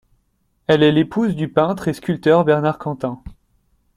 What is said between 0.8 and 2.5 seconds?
est l'épouse du peintre et sculpteur